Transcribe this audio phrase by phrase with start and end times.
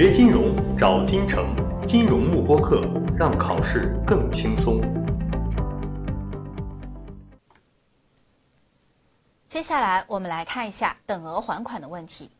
[0.00, 1.52] 学金融找金城，
[1.84, 2.80] 金融慕播课，
[3.18, 4.80] 让考试更轻松。
[9.48, 12.30] 接下来我们来看一下等额还款的问题。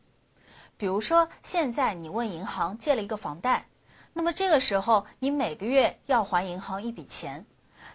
[0.77, 3.65] 比如说，现在你问银行借了一个房贷，
[4.13, 7.45] 那么这个时候你每个月要还银行一笔钱。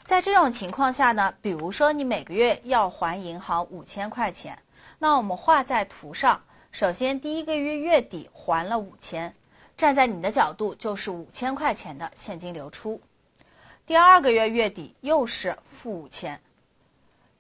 [0.05, 4.59] 在这种情况下呢，比如说你每个月要还银行五千块钱，
[4.99, 6.43] 那我们画在图上。
[6.71, 9.35] 首先，第一个月月底还了五千，
[9.77, 13.01] 站在你的角度就是五千块钱的现金流出。
[13.87, 16.41] 第二个月月底又是负五千，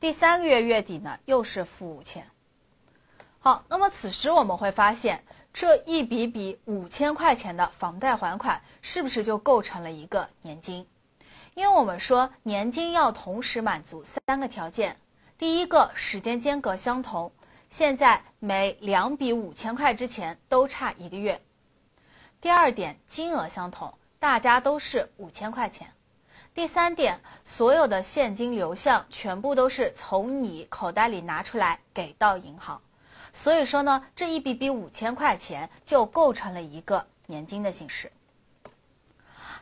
[0.00, 2.26] 第三个月月底呢又是负五千。
[3.38, 10.86] 好，那么此时我们会发现，这一笔笔五千块钱的房贷还款，是不是就构成了一个年金？
[11.54, 14.96] 因为我们说年金要同时满足三个条件：
[15.38, 17.32] 第一个，时间间隔相同，
[17.70, 21.38] 现在每两笔五千块之前都差一个月；
[22.44, 25.88] 第二点，金额相同，大家都是五千块钱；
[26.52, 32.82] 第三点，所有的现金流向全部都是从你口袋里拿出来给到银行。
[33.32, 38.12] 所以说呢，这一笔笔五千块钱就构成了一个年金的形式。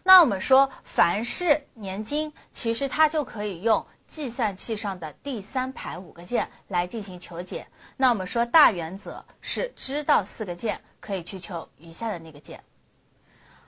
[0.03, 7.69] 那我们说，凡是年金，其实它就可以用计算器上的第三排五个键来进行求解。
[7.97, 12.65] 那我们说大原则是知道四个键可以去求余下的那个键。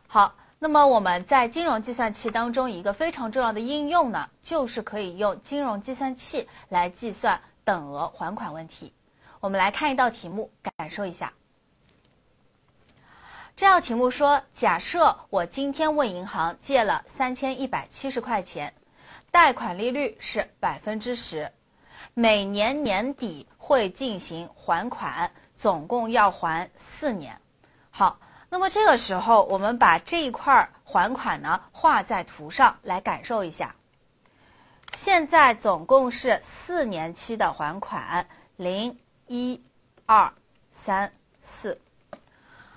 [0.06, 8.92] 好，那么我们在金融计算器当中一个非常重要的应用呢，就是可以用金融计算器来计算等额还款问题。
[9.40, 11.32] 我们来看一道题目，感受一下。
[13.56, 18.74] 这道题目说，假设我今天问银行借了三千一百七十块钱，
[19.30, 21.52] 贷款利率是百分之十，
[22.14, 27.40] 每年年底会进行还款，总共要还四年。
[27.90, 28.18] 好，
[28.54, 33.74] 那么这个时候我们把这一块还款呢画在图上来感受一下。
[34.92, 39.60] 现在总共是四年期的还款，零、一、
[40.06, 40.32] 二、
[40.70, 41.80] 三、四。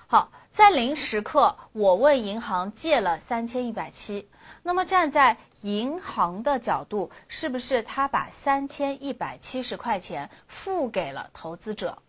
[0.07, 0.31] 好。
[0.51, 4.27] 在零时刻，我问银行借了三千一百七，
[4.63, 12.01] 那么站在银行的角度，是不是他把三千一百七十块钱付给了投资者？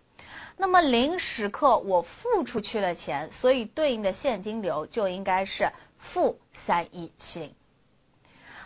[0.60, 7.54] 那么零时刻我付出去了钱，所以对应的现金流就应该是负三一七零。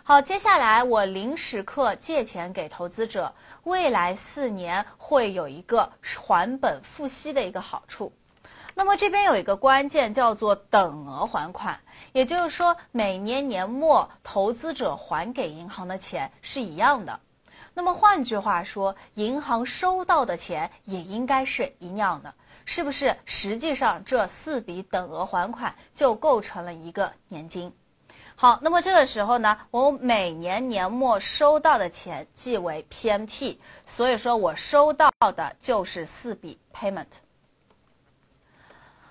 [0.03, 3.33] 好，接下来我零时刻借钱给投资者，
[3.63, 8.11] 未来四年会有一个还本付息的一个好处。
[8.75, 11.79] 那么这边有一个关键叫做等额还款，
[12.11, 17.19] 也就是说每年年末投资者还给银行的钱是一样的。
[17.73, 22.33] 那么换句话说，银行收到的钱也应该是一样的，
[22.65, 23.17] 是不是？
[23.25, 27.73] 实际上这四笔等额还款就构成了一个年金。
[28.35, 37.07] 好，那么这个时候呢，我每年年末收到的钱即为 PMT，所以说我收到的就是四笔 payment。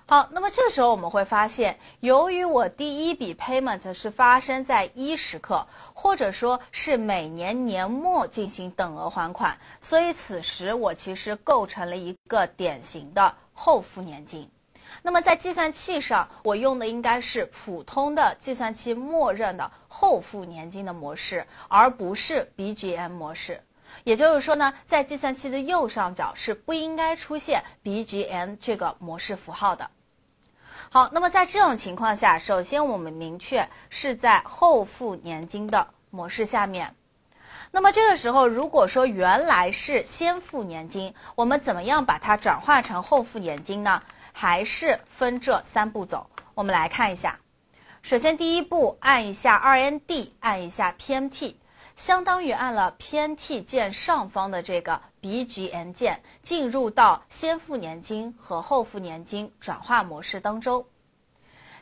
[0.05, 14.51] 好，那么这时候我们会发现，由于我第一笔 payment 是发生在一时刻，或者说是每年年末进行等额还款，所以此时我其实构成了一个典型的后付年金。
[15.01, 23.61] 那么在计算器上，我用的应该是普通的计算器默认的后付年金的模式，而不是 BGM 模式。
[24.03, 29.89] 也就是说呢，在计算器的右上角是不应该出现 BGN 这个模式符号的。
[30.89, 36.95] 好，那么在这种情况下，首先我们明确是在后付年金的模式下面。
[37.71, 44.03] 那么这个时候，如果说原来是先付年金，我们怎么样把它转化成后付年金呢？
[44.31, 46.29] 还是分这三步走？
[46.53, 47.39] 我们来看一下。
[48.03, 51.55] 首先第一步，按一下 RND，按一下 PMT。
[51.95, 60.85] 相当于按了偏 T 键上方的这个 BGN 键，进入到先付年金和后付年金转化模式当中。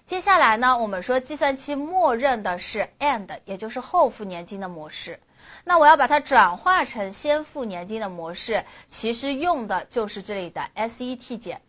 [0.06, 5.19] 接下来呢，我们说计算器默认的是 AND，也就是后付年金的模式。
[5.63, 11.62] 那我要把它转化成先付年金的模式，其实用的就是这里的 SET 键。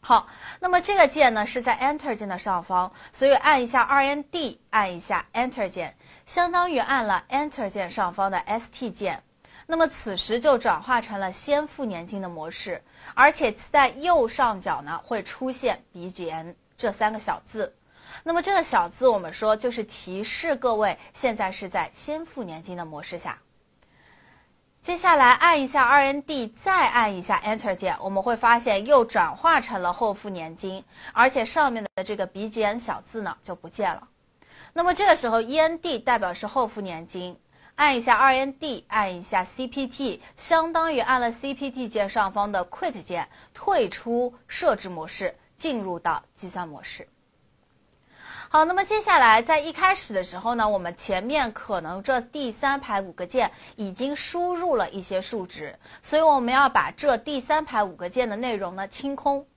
[0.00, 0.28] 好，
[0.60, 5.96] 那么这个键呢是在 Enter 键的上方，所以按一下 RND，按一下 Enter 键。
[6.28, 9.22] 相当于按了 Enter 键上方的 ST 键，
[9.66, 12.82] 那么此时就转化成了先付年金的模式，
[13.14, 17.74] 而且在右上角呢会出现 BGN 这三个小字，
[18.24, 23.38] 那么这个小字我们说就是提示各位现在是在先付年金的模式下。
[24.82, 30.84] 接下来按一下 RND，再按一下 Enter 键，我们会发现又转化成了后付年金，
[31.14, 34.08] 而且上面的这个 BGN 小字呢就不见了。
[34.78, 37.36] 那么这个时候 END 代表是后付年金，
[37.74, 47.08] 按一下 RND，按一下 CPT，相当于按了 CPT 键上方的 Quit 键，退出设置模式，进入到计算模式。
[48.50, 59.48] 好，那么接下来在一开始的时候呢，我们前面可能这第三排五个键已经输入了一些数值，所以我们要把这第三排五个键的内容呢清空。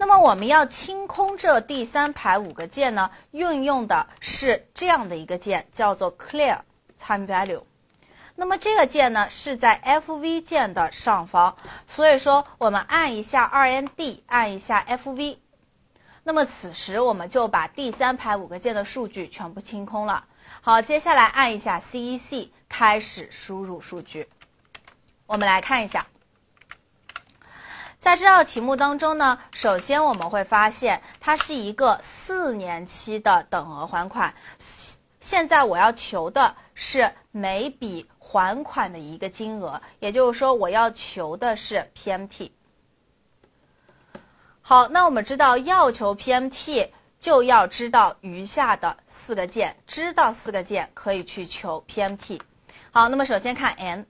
[0.00, 6.60] 那么我们要清空这第三排五个键呢，运用的是这样的一个键，叫做 Clear
[6.98, 7.64] Time Value。
[8.34, 15.36] 那么这个键呢是在 FV 键的上方，所以说我们按一下 RND，按一下 FV。
[16.24, 20.24] 那么此时我们就把第三排五个键的数据全部清空了。
[20.62, 24.30] 好，接下来按一下 CEC 开始输入数据。
[25.26, 26.06] 我们来看一下，
[28.00, 34.34] 在这道题目当中呢，首先我们会发现它是一个四年期的等额还款。
[35.20, 42.50] 现在我要求的是每笔还款的一个金额，也就是说我要求的是 PMT。
[44.62, 46.88] 好，那我们知道要求 PMT
[47.20, 52.40] 就要知道余下的四个键，知道四个键可以去求 PMT。
[52.92, 54.06] 好，那么首先看 N，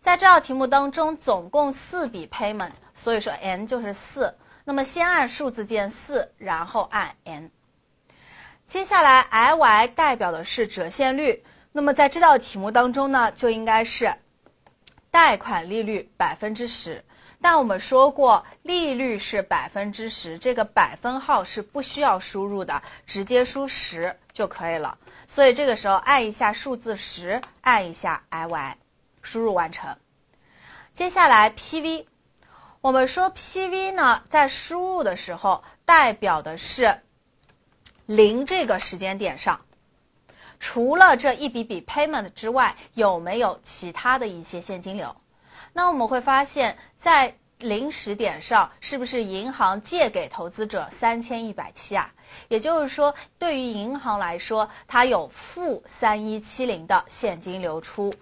[0.00, 2.72] 在这道题目当中总共四笔 payment，
[3.02, 4.34] 所以说 N 就是四。
[4.64, 7.50] 那么先按数字键四，然后按 N。
[8.66, 11.42] 接下来 IY 代表的是折现率，
[11.72, 14.14] 那么在这道题目当中呢，就应该是
[15.10, 17.04] 贷款利率百分之十。
[17.40, 24.98] 但我们说过，利率是百分之十，这个百分号是不需要输入的，直接输十就可以了。
[25.28, 28.74] 所以这个时候按一下数字十，按一下 IY，
[29.22, 29.96] 输入完成。
[30.94, 32.06] 接下来 PV，
[32.88, 37.02] 我们说 PV 呢，在输入的时候代表的是
[38.06, 39.60] 零这个时间点上，
[40.58, 45.14] 除了这一笔笔 payment 之外，有没有其他的一些现金流？
[45.74, 52.14] 那我们会发现，在零时点上，是不是银行借给投资者三千一百七啊？
[52.48, 58.14] 也就是说，对于银行来说，它有负三一七零的现金流出。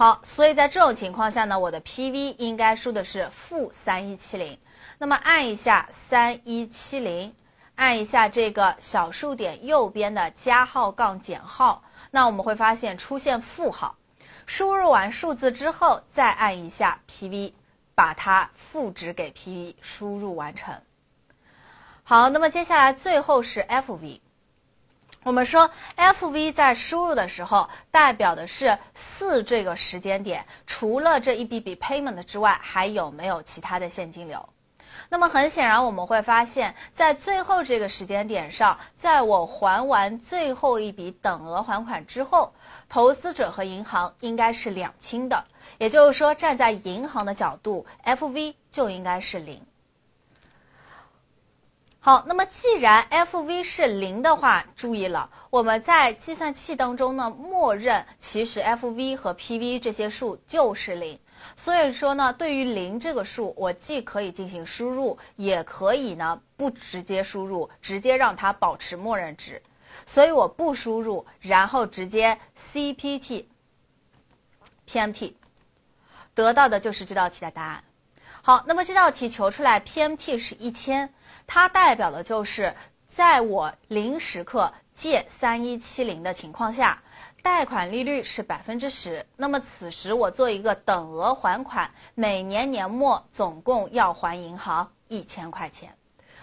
[0.00, 4.58] 好，所以在这种情况下呢，我的 PV 应该输的是负三一七零。
[4.96, 7.34] 那么按一下三一七零，
[7.74, 13.96] 按一下这个小数点右边的加号杠减号，那我们会发现出现负号。
[14.46, 17.52] 输入完数字之后，再按一下 PV，
[17.94, 20.80] 把它复制给 PV，输入完成。
[22.04, 24.20] 好，那么接下来最后是 FV。
[25.22, 34.48] 我们说 FV 在输入的时候，代表的是四这个时间点，除了这一笔笔 payment 之外，还有没有其他的现金流？
[35.10, 42.54] 那么很显然，我们会发现，在最后这个时间点上，在我还完最后一笔等额还款之后，
[42.88, 45.44] 投资者和银行应该是两清的。
[45.78, 49.62] 也就是说，站在银行的角度，FV 就应该是零。
[52.02, 61.18] 好，那么既然 FV 是零的话，注意了，我们在计算器当中呢，默认其实 FV 和 PV 这些数就是零。
[61.56, 69.62] 所以说呢，对于零这个数，我既可以进行输入，也可以呢不直接输入，直接让它保持默认值。
[70.06, 72.38] 所以我不输入，然后直接
[72.72, 73.44] CPT
[74.88, 75.34] PMT，
[76.34, 77.84] 得到的就是这道题的答案。
[78.42, 81.12] 好，那么这道题求出来 PMT 是一千，
[81.52, 82.76] 它代表的就是
[83.08, 87.02] 在我零时刻借三一七零的情况下。
[87.42, 95.96] 贷款利率是百分之十，那么此时我做一个等额还款，每年年末总共要还银行一千块钱。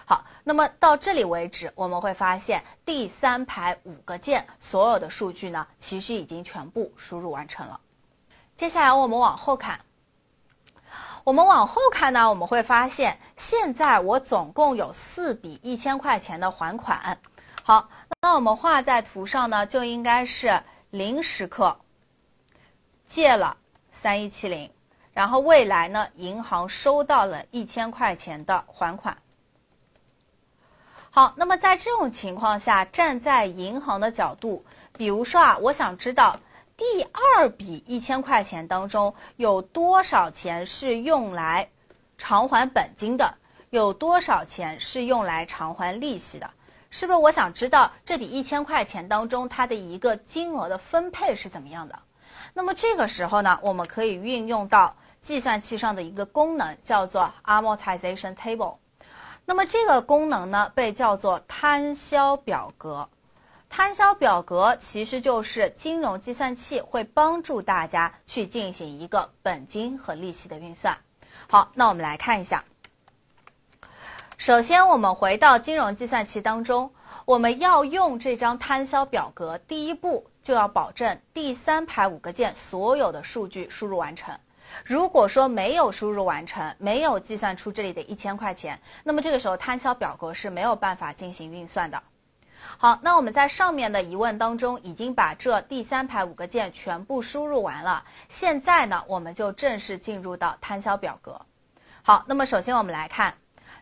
[0.06, 7.78] 好，那么到这里为止，我们会发现第三排五个键所有的数据呢，其实已经全部输入完成了。
[8.56, 9.82] 接下来我们往后看，
[11.22, 17.16] 我们往后看呢，我们会发现现在我总共有四笔一千块钱的还款。
[17.62, 17.88] 好，
[18.20, 20.62] 那我们画在图上呢，就应该是。
[20.90, 21.76] 零时刻
[23.08, 23.58] 借了
[24.00, 24.70] 三一七零，
[25.12, 29.18] 然后未来呢，银行收到了一千块钱的还款。
[31.10, 34.64] 好，那么在这种情况下，站在银行的角度，
[34.96, 36.40] 比如说啊，我想知道
[36.78, 41.68] 第二笔一千块钱当中有多少钱是用来
[42.18, 43.36] 偿还本金的，
[43.70, 46.50] 有多少钱是用来偿还利息的。
[46.90, 52.00] 是不是我想知道这笔一千块钱当中它的一个金额的分配是怎么样的？
[52.54, 58.76] 那么这个时候呢，我们可以运用到计算器上的一个功能，叫做 amortization table。
[59.44, 63.08] 那么这个功能呢，被叫做摊销表格。
[63.68, 70.98] 摊销表格其实就是金融计算器会帮助大家去进行一个本金和利息的运算。
[71.50, 72.64] 好，那我们来看一下。
[74.36, 76.92] 首先，我们回到金融计算器当中，
[77.24, 84.38] 我们要用这张摊销表格，第一步就要保证第三排五个键所有的数据输入完成。
[84.84, 92.02] 如果说没有输入完成，没有计算出这里的一千块钱，那么这个时候摊销表格是没有办法进行运算的。
[92.76, 98.04] 好，那我们在上面的疑问当中已经把这第三排五个键全部输入完了。
[98.28, 101.40] 现在呢，我们就正式进入到摊销表格。
[102.02, 103.34] 好，那么首先我们来看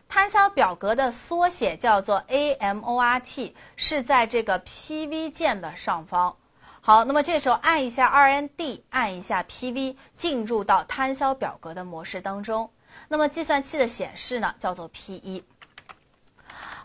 [0.09, 6.37] 摊销表格的缩写叫做 AMORT，是在这个 PV 键的上方。
[6.81, 12.71] 好，那么这时候按一下 RND，按一下 PV，进入到摊销表格的模式当中。
[13.09, 15.43] 那么计算器的显示呢，叫做 P1。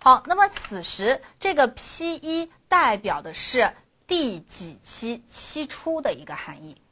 [0.04, 3.72] 好，那么此时这个 P1 代表的是
[4.08, 6.82] 第几期期初的一个含义。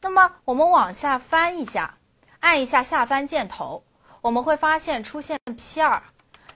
[0.00, 1.98] 那么我们往下翻一下，
[2.40, 3.84] 按一下下翻箭头，
[4.22, 6.00] 我们会发现出现 P2。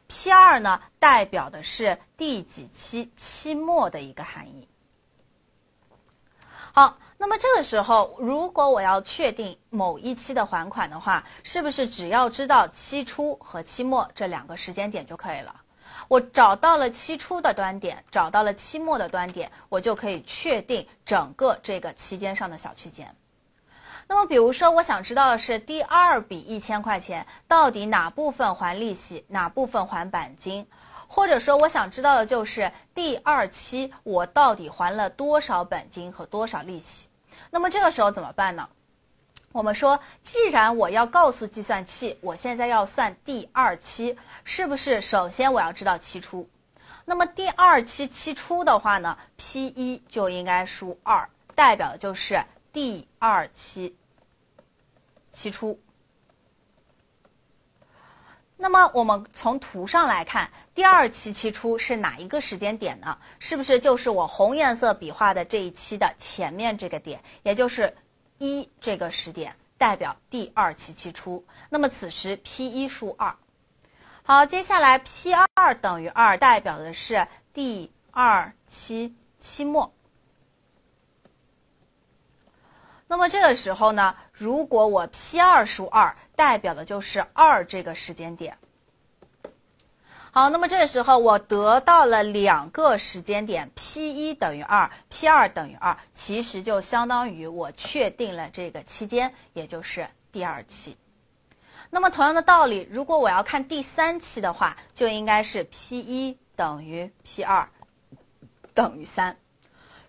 [0.08, 4.68] P2 呢，代表的是第几期期末的一个含义。
[6.74, 15.56] 好，那么这个时候，如果我要确定某一期的还款的话，是不是只要知道期初和期末这两个时间点就可以了？
[16.08, 23.14] 我找到了期初的端点，找到了期末的端点，我就可以确定整个这个期间上的小区间。
[24.08, 30.66] 那么，比如说，我想知道的是第二笔一千块钱到底哪部分还利息，哪部分还本金？
[31.14, 37.08] 或者说，我想知道的就是第二期我到底还了多少本金和多少利息。
[37.50, 38.70] 那么这个时候怎么办呢？
[39.52, 46.48] 我们说，既然我要告诉计算器，我现在要算第二期，是不是首先我要知道期初？
[47.04, 52.42] 那么第二期期初的话呢，P 一就应该输二，代表的就是
[52.72, 53.94] 第二期
[55.30, 55.78] 期初。
[58.62, 63.18] 那么我们从图上来看，第二期期初是哪一个时间点呢？
[63.40, 67.96] 是不是就是我红颜色笔画的这一期的前面这个点，也就是
[68.38, 71.44] 一这个时点，代表第二期期初。
[71.70, 73.34] 那么此时 P 一输二。
[74.22, 79.92] 好，接下来 P 二等于二，代表的是第二期期末。
[83.08, 88.58] 那么这个时候呢，如果我 P 二输二，代表的就是二这个时间点。
[90.32, 100.96] 好，那么这时候我得到了两个时间点，P 一等于二，P 二等于二，其实就相当于我确定了这个期间，也就是第二期。
[101.90, 107.68] 那么同样的道理，如果我要看第三期的话，就应该是 P 一等于 P 二
[108.74, 109.36] 等于三。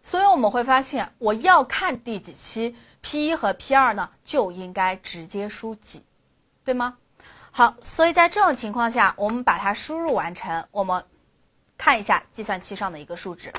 [0.02, 2.76] 所以我们会发现，我要看第几期。
[3.02, 6.04] P 一和 P 二呢，就应该直接输几，
[6.66, 6.98] 对吗？
[7.52, 10.68] 好，所以在这种情况下，我们把它输入完成。
[10.72, 11.06] 我们
[11.78, 13.54] 看一下计算器上的一个数值。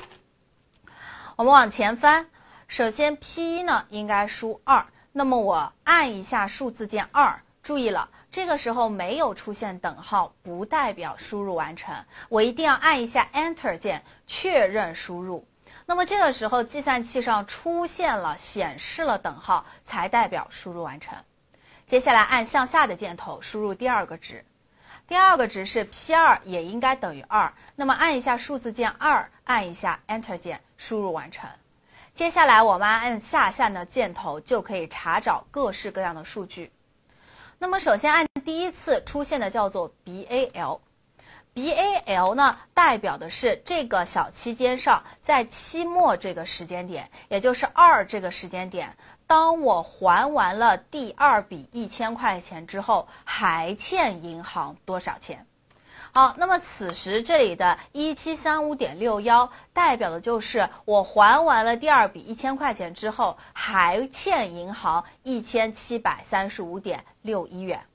[1.35, 2.27] 我们往前翻，
[2.67, 12.05] 首先 P 一呢应该输二，那么我按一下数字键二，注意了，这个时候没有出现等号，不代表输入完成。
[12.29, 15.47] 我一定要按一下 Enter 键，确认输入。
[15.85, 21.17] 那么这个时候，计算器上出现了显示了等号，才代表输入完成。
[21.87, 24.43] 接下来按向下的箭头输入第二个值，
[25.07, 27.51] 第二个值是 P2，，也应该等于2。
[27.75, 31.49] 那么按一下数字键2，，按一下 Enter 键，输入完成。
[32.15, 36.71] 接下来我们按下下的箭头就可以查找各式各样的数据。
[37.59, 40.79] 那么首先按第一次出现的叫做 BAL。
[41.55, 55.47] B A L 呢，代表的是这个小期间上，在期末这个时间点，也就是二这个时间点，当我还完了第二笔一千块钱之后，还欠银行多少钱？
[56.11, 67.85] 好，那么此时这里的一七三五点六幺，代表的就是我还完了第二笔一千块钱之后，还欠银行一千七百三十五点六一元。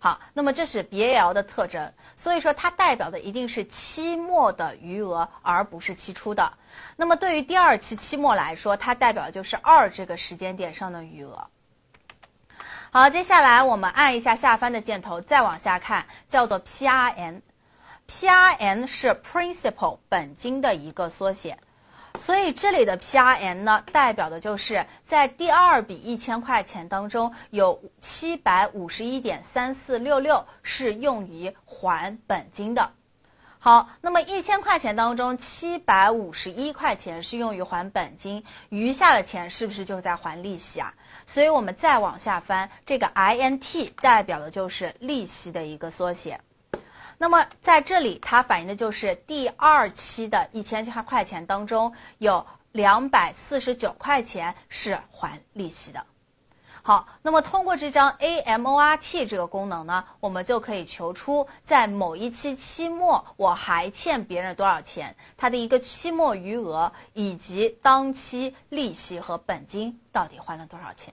[0.00, 6.52] 好，那么这是 BAL 的特征，所以说它代表的一定是期末的余额，而不是期初的。
[6.96, 11.48] 那么对于第二期期末来说，它代表就是二这个时间点上的余额。
[12.90, 21.58] 好，接下来我们按一下下翻的箭头，再往下看，叫做 PRN，PRN 是 Principal 本金的一个缩写。
[22.18, 32.90] 所以这里的 PRN 呢，代表的就是在第二笔一千块钱当中，有七百五十一点三四六六是用于还本金的。
[33.60, 40.94] 好，那么一千块钱当中，七百五十一块钱是用于还本金，余下的钱是不是就在还利息啊？
[41.26, 46.40] 所以我们再往下翻，这个 INT 代表的就是利息的一个缩写。
[47.18, 56.06] 那么在这里，它反映的就是第二期的一千块钱当中，有两百四十九块钱是还利息的。
[56.80, 71.12] 好，那么通过这张 AMORT 这个功能呢，我们就可以求出在某一期期末我还欠别人多少钱，它的一个期末余额以及当期利息和本金到底还了多少钱。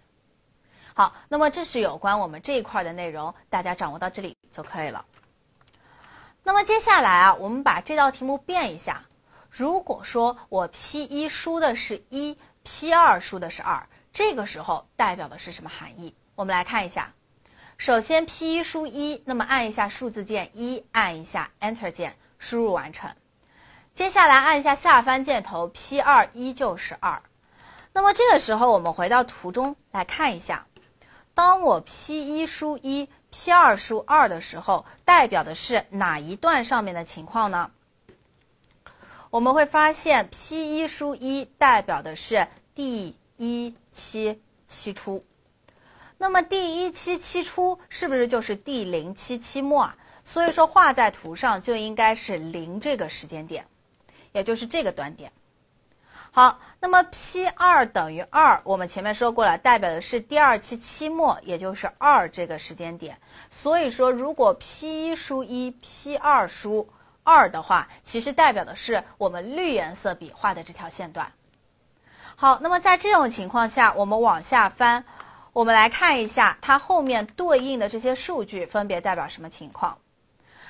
[0.93, 5.03] 好，那么这是有关我们这一块的内容，大家掌握到这里就可以了。
[6.47, 9.05] 那么接下来啊，我们把这道题目变一下，
[9.49, 13.89] 如果说我 P 一输的是一，P 二输的是二。
[14.13, 16.13] 这个时候代表的是什么含义？
[16.35, 17.13] 我们来看一下。
[17.79, 23.15] 首先，P 一输一，那么按一下数字键一，按一下 Enter 键，输入完成。
[23.95, 27.23] 接下来按一下下翻箭头，P 二依旧是二。
[27.91, 30.67] 那么这个时候，我们回到图中来看一下。
[31.33, 33.09] 当我 P 一输一
[33.43, 37.71] ，P 二输二的时候，代表的是哪一段上面的情况呢？
[39.29, 43.17] 我们会发现，P 一输一代表的是第。
[43.37, 45.25] 一期期初，
[46.17, 49.97] 那么第一期期初是不是就是第零期期末啊？
[50.23, 53.67] 所以说画在图上就应该是零这个时间点，
[54.31, 55.33] 也就是这个端点。
[56.35, 63.19] 好，那么 P 二等于二，我们前面说过了，代表的是第二期期末，也就是二这个时间点。
[63.51, 66.89] 所以说，如果 P 一输一，P 二输
[67.23, 71.31] 二的话，其实代表的是我们绿颜色笔画的这条线段。
[72.35, 75.05] 好，那么在这种情况下，我们往下翻，
[75.53, 79.99] 我们来看一下它后面对应的这些数据分别代表什么情况。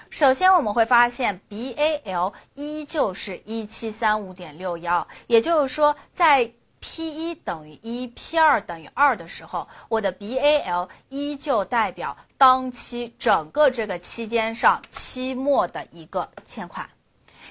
[0.09, 16.89] 首先我们会发现 BAL 依旧是一七三五点六幺，也就是说在 P 一等于一，P 二等于二的时候，我的 BAL 依旧代表当期整个这个期间上期末的一个欠款。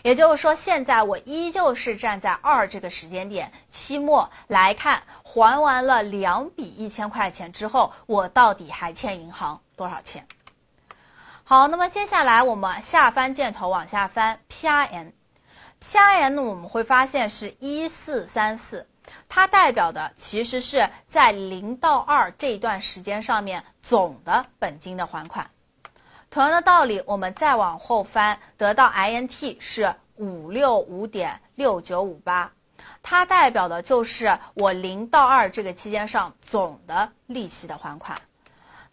[0.02, 10.26] 也就是说，现在我依旧是站在二这个时间点，期末来看，还完了两笔一千块钱之后，我到底还欠银行多少钱？
[11.46, 18.86] 好，那么接下来我们下翻箭头往下翻，PRN，PRN 我们会发现是一四三四，
[19.28, 25.50] 它代表的其实是在零到二这一段时间上面总的本金的还款。
[26.30, 32.52] 同样的道理，我们再往后翻，得到 INT 是五六五点六九五八，
[33.02, 38.18] 它代表的就是我零到二这个期间上总的利息的还款。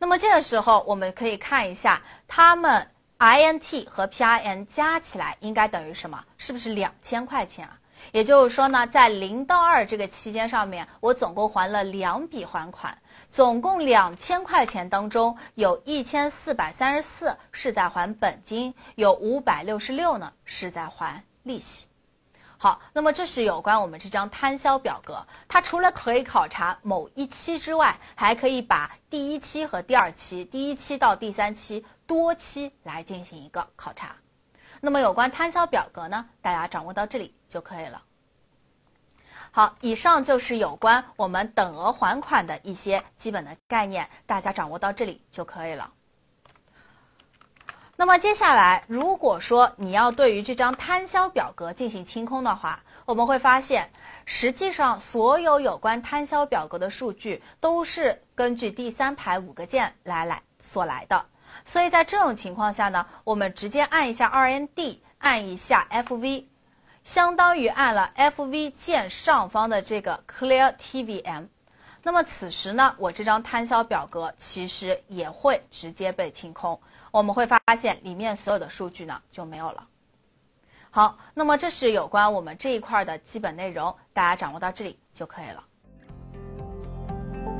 [0.01, 2.87] 那么这个时候，我们可以看一下，它们
[3.19, 6.23] INT 和 PRN 加起来应该等于什么？
[6.39, 7.77] 是不是两千块钱啊？
[8.11, 12.97] 也就是说呢，在零到二这个期间上面，我总共还了两笔还款，
[13.29, 21.90] 总共两千块钱当中，有一千四百三十四是在还本金，有五百六十六呢是在还利息。
[22.63, 34.17] 好，那么这是有关我们这张摊销表格，它除了可以考察某一期之外，还可以把第一期和第二期、第一期到第三期多期来进行一个考察。
[34.79, 38.03] 那么有关摊销表格呢，大家掌握到这里就可以了。
[39.49, 45.91] 好，以上就是有关我们等额还款的一些基本的概念，大家掌握到这里就可以了。
[48.01, 53.91] 那么接下来，如果说你要对于这张摊销表格进行清空的话，我们会发现，
[54.25, 61.27] 实际上所有有关摊销表格的数据都是根据第三排五个键来来所来的。
[61.63, 66.45] 所以在这种情况下呢，我们直接按一下 RND，按一下 FV，
[67.03, 71.49] 相当于按了 FV 键上方的这个 Clear TVM。
[72.01, 79.85] 那么此时呢，我这张摊销表格其实也会直接被清空，我们会发现里面所有的数据呢就没有了。
[80.89, 85.63] 好，那么这是有关我们这一块的基本内容，大家掌握到这里就可以了。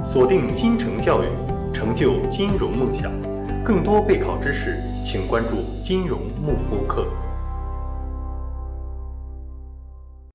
[0.03, 1.27] 锁定金城教育，
[1.73, 3.11] 成就金融梦想。
[3.63, 7.05] 更多备考知识，请关注金融幕播课。